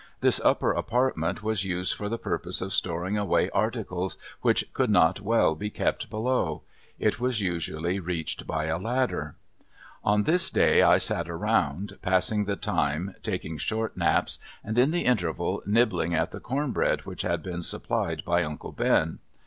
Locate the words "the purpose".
2.09-2.59